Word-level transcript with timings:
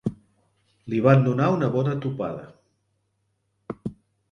Li 0.93 1.01
van 1.07 1.21
donar 1.27 1.51
una 1.59 1.69
bona 1.77 1.95
tupada. 2.07 2.49